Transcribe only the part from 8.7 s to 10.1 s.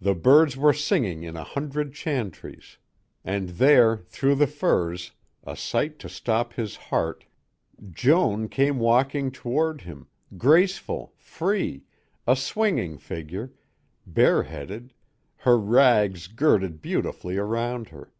walking toward him,